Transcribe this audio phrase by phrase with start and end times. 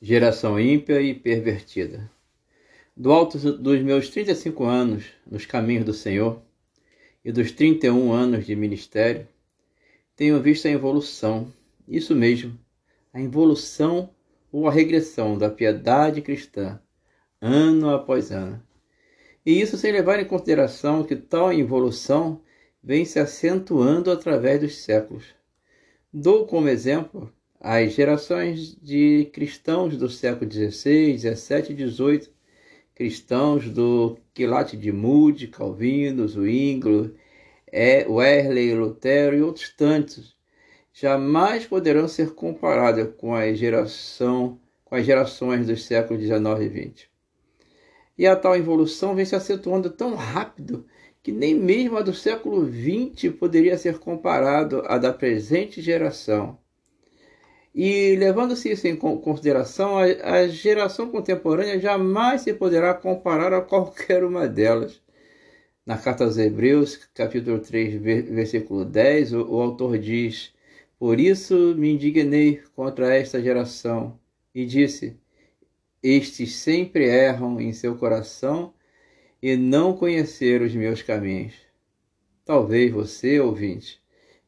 [0.00, 2.10] Geração ímpia e pervertida.
[2.96, 6.42] Do alto dos meus 35 anos nos caminhos do Senhor
[7.24, 9.26] e dos 31 anos de ministério,
[10.14, 11.52] tenho visto a evolução,
[11.88, 12.58] isso mesmo,
[13.12, 14.10] a evolução
[14.52, 16.78] ou a regressão da piedade cristã,
[17.40, 18.62] ano após ano.
[19.46, 22.40] E isso sem levar em consideração que tal evolução
[22.82, 25.24] vem se acentuando através dos séculos.
[26.12, 27.32] Dou como exemplo
[27.66, 32.28] as gerações de cristãos do século XVI, XVII e XVIII,
[32.94, 37.14] cristãos do quilate de Moody, Calvino, Zwingli,
[38.06, 40.36] Wesley, Lutero e outros tantos,
[40.92, 47.08] jamais poderão ser comparadas com a geração com as gerações dos séculos XIX e XX.
[48.18, 50.86] E a tal evolução vem se acentuando tão rápido
[51.22, 56.62] que nem mesmo a do século XX poderia ser comparado à da presente geração.
[57.74, 64.46] E levando-se isso em consideração, a, geração contemporânea jamais se poderá comparar a qualquer uma
[64.46, 65.02] delas.
[65.84, 70.52] Na carta aos Hebreus, capítulo 3, versículo 10, o, autor diz:
[70.98, 74.18] Por isso me indignei contra esta geração
[74.54, 75.16] e disse:
[76.00, 78.72] Estes sempre erram em seu coração
[79.42, 81.54] e não conheceram os meus caminhos.
[82.44, 84.00] Talvez você, ouvinte,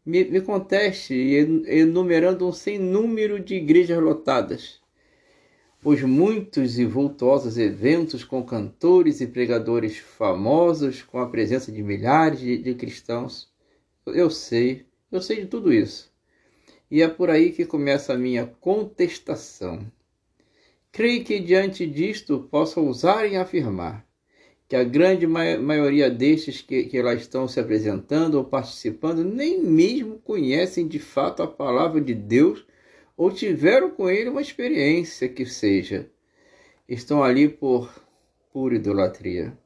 [0.07, 1.12] me, me conteste
[1.67, 4.81] enumerando um sem número de igrejas lotadas.
[5.83, 12.39] Os muitos e vultuosos eventos com cantores e pregadores famosos, com a presença de milhares
[12.39, 13.53] de, de cristãos.
[14.07, 16.12] Eu sei, eu sei de tudo isso.
[16.89, 19.84] E é por aí que começa a minha contestação.
[20.93, 24.07] Creio que diante disto posso ousar em afirmar
[24.69, 30.19] que a grande maioria destes que, que lá estão se apresentando ou participando nem mesmo
[30.19, 32.67] conhecem de fato a palavra de Deus
[33.17, 36.11] ou tiveram com ele uma experiência que seja.
[36.89, 37.92] Estão ali por
[38.53, 39.56] pura idolatria.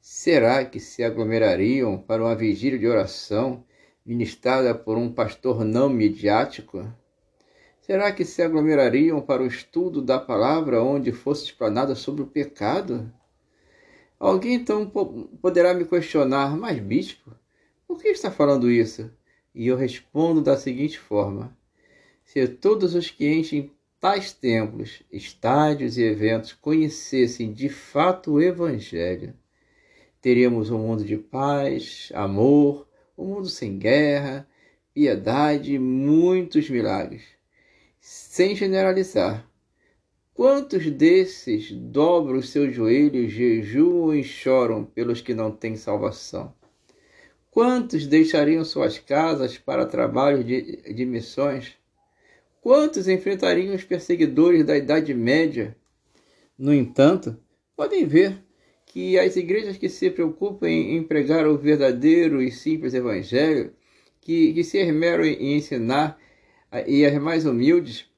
[0.00, 3.64] Será que se aglomerariam para uma vigília de oração
[4.06, 6.86] ministrada por um pastor não midiático?
[7.80, 13.12] Será que se aglomerariam para o estudo da palavra onde fosse explanada sobre o pecado?
[14.18, 14.90] Alguém então
[15.40, 17.32] poderá me questionar, mas bispo,
[17.86, 19.10] por que está falando isso?
[19.54, 21.56] E eu respondo da seguinte forma:
[22.24, 23.70] se todos os que enchem
[24.00, 29.34] tais templos, estádios e eventos conhecessem de fato o Evangelho,
[30.20, 34.48] teríamos um mundo de paz, amor, um mundo sem guerra,
[34.92, 37.22] piedade e muitos milagres.
[38.00, 39.48] Sem generalizar,
[40.34, 46.52] Quantos desses dobram os seus joelhos, jejuam e choram pelos que não têm salvação?
[47.52, 51.76] Quantos deixariam suas casas para trabalho de, de missões?
[52.60, 55.76] Quantos enfrentariam os perseguidores da Idade Média?
[56.58, 57.38] No entanto,
[57.76, 58.42] podem ver
[58.86, 63.72] que as igrejas que se preocupam em pregar o verdadeiro e simples Evangelho,
[64.20, 66.18] que, que se esmeram em ensinar,
[66.88, 68.12] e as mais humildes,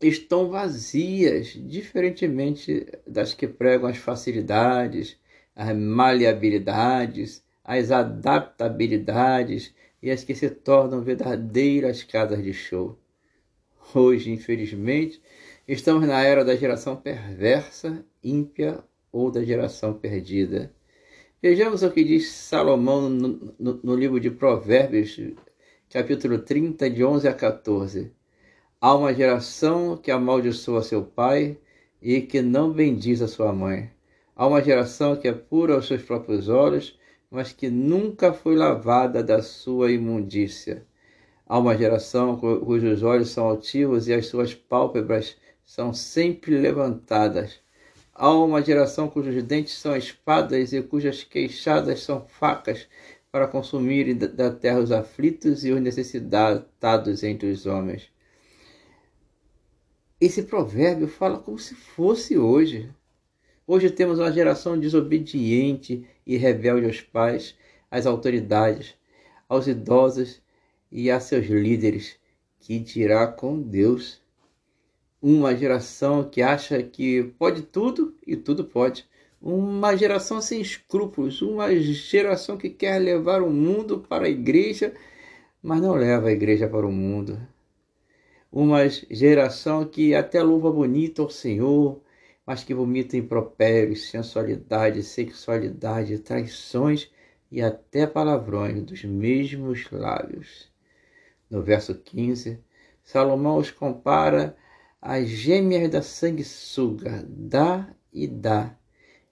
[0.00, 5.18] estão vazias, diferentemente das que pregam as facilidades,
[5.54, 12.98] as maleabilidades, as adaptabilidades e as que se tornam verdadeiras casas de show.
[13.94, 15.20] Hoje, infelizmente,
[15.66, 18.82] estamos na era da geração perversa, ímpia
[19.12, 20.72] ou da geração perdida.
[21.42, 25.18] Vejamos o que diz Salomão no, no, no livro de Provérbios,
[25.88, 28.12] capítulo 30, de 11 a 14.
[28.82, 31.58] Há uma geração que amaldiçoa seu pai
[32.00, 33.90] e que não bendiz a sua mãe.
[34.34, 36.98] Há uma geração que é pura aos seus próprios olhos,
[37.30, 40.82] mas que nunca foi lavada da sua imundícia.
[41.46, 47.60] Há uma geração cujos olhos são altivos e as suas pálpebras são sempre levantadas.
[48.14, 52.88] Há uma geração cujos dentes são espadas e cujas queixadas são facas
[53.30, 58.10] para consumir da terra os aflitos e os necessitados entre os homens.
[60.20, 62.90] Esse provérbio fala como se fosse hoje.
[63.66, 67.56] Hoje temos uma geração desobediente e rebelde aos pais,
[67.90, 68.94] às autoridades,
[69.48, 70.42] aos idosos
[70.92, 72.18] e a seus líderes,
[72.58, 74.20] que dirá com Deus.
[75.22, 79.08] Uma geração que acha que pode tudo e tudo pode.
[79.40, 84.92] Uma geração sem escrúpulos, uma geração que quer levar o mundo para a igreja,
[85.62, 87.40] mas não leva a igreja para o mundo
[88.52, 92.00] uma geração que até louva bonito ao Senhor,
[92.44, 97.10] mas que vomita impropérios, sensualidade, sexualidade, traições
[97.50, 100.68] e até palavrões dos mesmos lábios.
[101.48, 102.58] No verso 15,
[103.02, 104.56] Salomão os compara
[105.00, 108.76] as gêmeas da sanguessuga, dá e dá.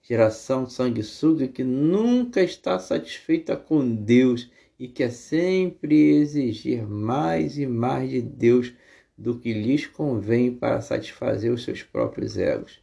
[0.01, 4.49] Geração sanguessuga que nunca está satisfeita com Deus
[4.79, 8.73] e quer sempre exigir mais e mais de Deus
[9.19, 12.81] do que lhes convém para satisfazer os seus próprios egos.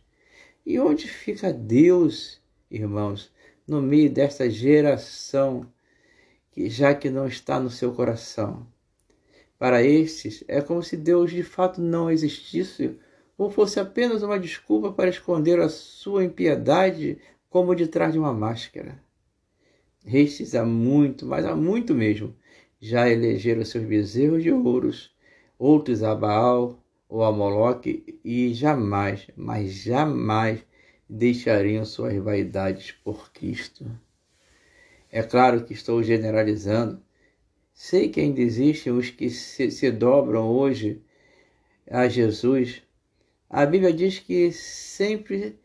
[0.66, 2.38] E onde fica Deus,
[2.70, 3.32] irmãos,
[3.66, 5.66] no meio desta geração
[6.52, 8.66] que já que não está no seu coração?
[9.58, 12.98] Para estes, é como se Deus de fato não existisse
[13.38, 17.18] ou fosse apenas uma desculpa para esconder a sua impiedade
[17.48, 19.02] como de trás de uma máscara.
[20.04, 22.36] Estes há muito, mas há muito mesmo,
[22.78, 25.15] já elegeram seus bezerros de ouros,
[25.58, 30.64] outros a Baal ou a Moloque, e jamais, mas jamais
[31.08, 33.86] deixariam suas vaidades por Cristo.
[35.10, 37.00] É claro que estou generalizando,
[37.78, 41.02] Sei que ainda existem os que se, se dobram hoje
[41.90, 42.82] a Jesus.
[43.50, 45.58] A Bíblia diz que sempre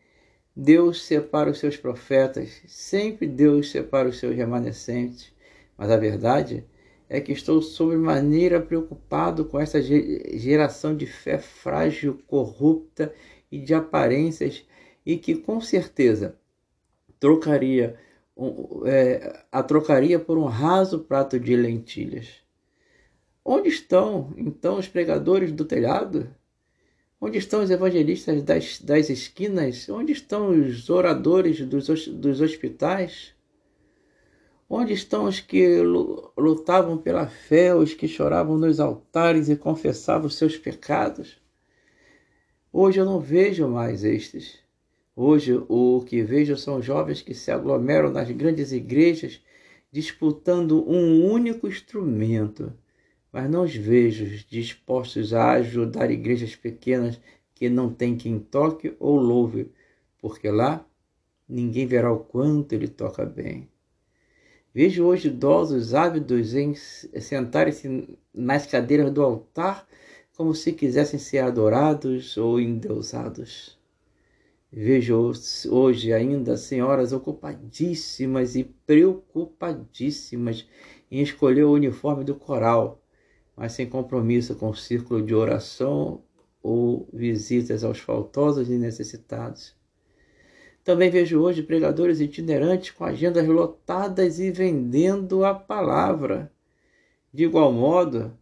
[0.54, 5.32] Deus separa os seus profetas, sempre Deus separa os seus remanescentes.
[5.74, 6.66] Mas a verdade
[7.12, 13.12] é que estou sobremaneira preocupado com essa geração de fé frágil, corrupta
[13.50, 14.64] e de aparências
[15.04, 16.34] e que com certeza
[17.20, 17.98] trocaria
[18.86, 22.42] é, a trocaria por um raso prato de lentilhas.
[23.44, 26.34] Onde estão, então, os pregadores do telhado?
[27.20, 29.86] Onde estão os evangelistas das, das esquinas?
[29.90, 33.34] Onde estão os oradores dos, dos hospitais?
[34.74, 35.82] Onde estão os que
[36.34, 41.38] lutavam pela fé, os que choravam nos altares e confessavam os seus pecados?
[42.72, 44.60] Hoje eu não vejo mais estes.
[45.14, 49.42] Hoje, o que vejo são jovens que se aglomeram nas grandes igrejas
[49.92, 52.72] disputando um único instrumento,
[53.30, 57.20] mas não os vejo dispostos a ajudar igrejas pequenas
[57.54, 59.70] que não têm quem toque ou louve,
[60.18, 60.82] porque lá
[61.46, 63.68] ninguém verá o quanto ele toca bem.
[64.74, 69.86] Vejo hoje idosos ávidos em sentarem-se nas cadeiras do altar
[70.34, 73.78] como se quisessem ser adorados ou endeusados.
[74.72, 75.30] Vejo
[75.68, 80.66] hoje ainda senhoras ocupadíssimas e preocupadíssimas
[81.10, 83.04] em escolher o uniforme do coral,
[83.54, 86.24] mas sem compromisso com o círculo de oração
[86.62, 89.81] ou visitas aos faltosos e necessitados.
[90.84, 96.52] Também vejo hoje pregadores itinerantes com agendas lotadas e vendendo a palavra.
[97.32, 98.36] De igual modo,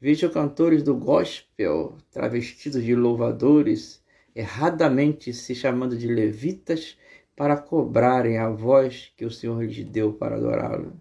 [0.00, 4.02] vejo cantores do gospel travestidos de louvadores
[4.34, 6.98] erradamente se chamando de levitas
[7.36, 11.00] para cobrarem a voz que o Senhor lhes deu para adorá-lo.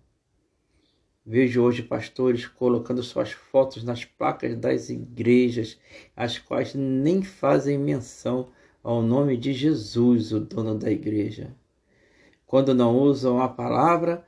[1.25, 5.79] Vejo hoje pastores colocando suas fotos nas placas das igrejas,
[6.15, 8.51] as quais nem fazem menção
[8.83, 11.55] ao nome de Jesus, o dono da igreja.
[12.45, 14.25] Quando não usam a palavra,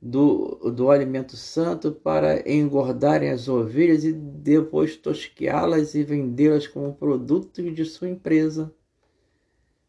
[0.00, 7.74] do, do alimento santo para engordarem as ovelhas e depois tosqueá-las e vendê-las como produtos
[7.74, 8.72] de sua empresa.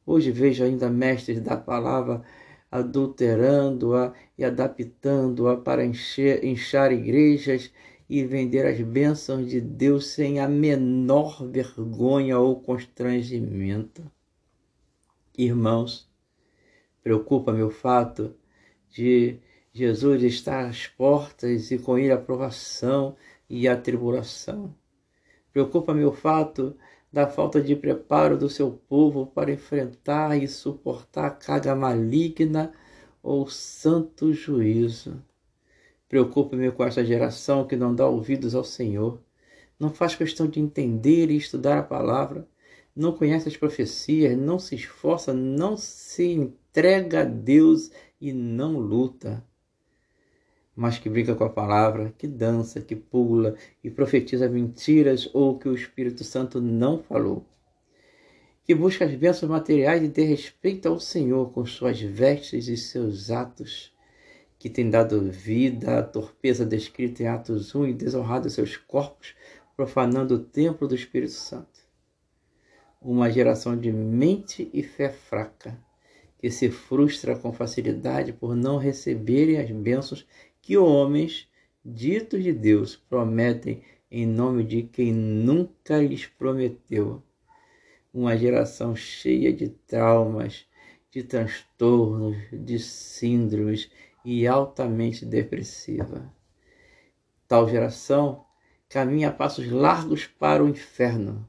[0.06, 2.24] Hoje vejo ainda mestres da palavra
[2.72, 7.72] adulterando-a e adaptando-a para encher, inchar igrejas
[8.10, 14.10] e vender as bênçãos de Deus sem a menor vergonha ou constrangimento.
[15.38, 16.10] Irmãos,
[17.04, 18.34] preocupa-me o fato
[18.90, 19.40] de
[19.74, 23.16] Jesus está às portas e com ele a provação
[23.50, 24.74] e a tribulação.
[25.52, 26.76] Preocupa-me o fato
[27.12, 32.72] da falta de preparo do seu povo para enfrentar e suportar a carga maligna
[33.22, 35.24] ou santo juízo.
[36.08, 39.22] Preocupa-me com essa geração que não dá ouvidos ao Senhor,
[39.80, 42.48] não faz questão de entender e estudar a palavra,
[42.96, 49.44] não conhece as profecias, não se esforça, não se entrega a Deus e não luta
[50.78, 55.68] mas que brinca com a palavra, que dança, que pula e profetiza mentiras ou que
[55.68, 57.44] o Espírito Santo não falou.
[58.64, 63.32] Que busca as bênçãos materiais e dê respeito ao Senhor com suas vestes e seus
[63.32, 63.92] atos,
[64.60, 69.36] que tem dado vida à torpeza descrita em Atos 1 e desonrado seus corpos,
[69.76, 71.80] profanando o templo do Espírito Santo.
[73.00, 75.78] Uma geração de mente e fé fraca,
[76.40, 80.26] que se frustra com facilidade por não receberem as bênçãos
[80.62, 81.48] que homens
[81.86, 87.22] ditos de Deus prometem em nome de quem nunca lhes prometeu.
[88.14, 90.66] Uma geração cheia de traumas,
[91.12, 93.90] de transtornos, de síndromes
[94.30, 96.30] e altamente depressiva.
[97.48, 98.44] Tal geração
[98.90, 101.48] caminha a passos largos para o inferno.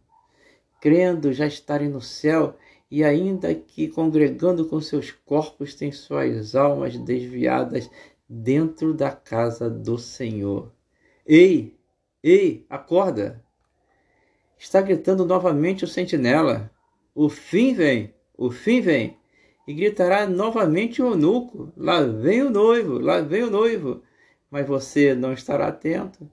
[0.80, 2.56] crendo já estarem no céu
[2.88, 7.90] e ainda que congregando com seus corpos têm suas almas desviadas
[8.28, 10.72] dentro da casa do Senhor.
[11.26, 11.76] Ei,
[12.22, 13.44] ei, acorda!
[14.56, 16.70] Está gritando novamente o sentinela.
[17.12, 19.17] O fim vem, o fim vem.
[19.68, 24.02] E gritará novamente o eunuco: Lá vem o noivo, lá vem o noivo.
[24.50, 26.26] Mas você não estará atento,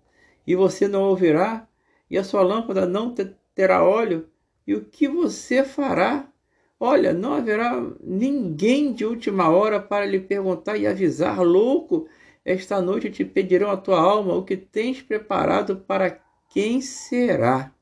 [0.48, 1.68] e você não ouvirá,
[2.10, 3.14] e a sua lâmpada não
[3.54, 4.30] terá óleo.
[4.66, 6.32] E o que você fará?
[6.80, 12.08] Olha, não haverá ninguém de última hora para lhe perguntar e avisar, louco,
[12.46, 17.74] esta noite te pedirão a tua alma o que tens preparado para quem será.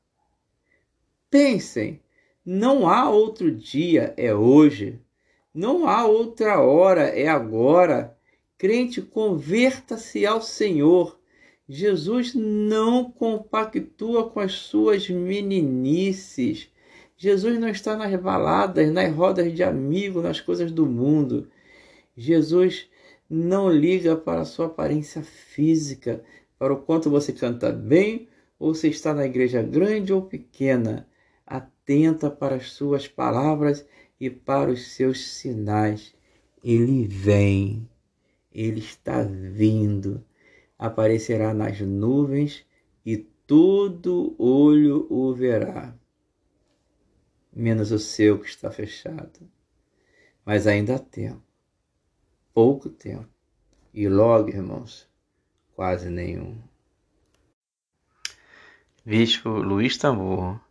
[1.30, 2.02] Pensem,
[2.44, 5.00] não há outro dia, é hoje.
[5.54, 8.16] Não há outra hora, é agora.
[8.58, 11.18] Crente, converta-se ao Senhor.
[11.68, 16.68] Jesus não compactua com as suas meninices.
[17.16, 21.48] Jesus não está nas baladas, nas rodas de amigos, nas coisas do mundo.
[22.16, 22.90] Jesus
[23.30, 26.22] não liga para a sua aparência física,
[26.58, 31.08] para o quanto você canta bem ou se está na igreja grande ou pequena
[31.46, 33.86] atenta para as suas palavras
[34.20, 36.14] e para os seus sinais.
[36.62, 37.88] Ele vem,
[38.52, 40.24] ele está vindo,
[40.78, 42.64] aparecerá nas nuvens
[43.04, 45.94] e todo olho o verá,
[47.54, 49.46] menos o seu que está fechado.
[50.44, 51.42] Mas ainda há tempo,
[52.54, 53.28] pouco tempo,
[53.92, 55.06] e logo, irmãos,
[55.74, 56.58] quase nenhum.
[59.04, 60.63] Bispo Luiz Tamor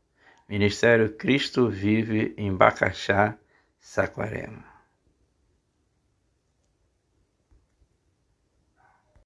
[0.54, 3.36] Ministério Cristo Vive em Bacaxá,
[3.80, 4.73] Saquarema.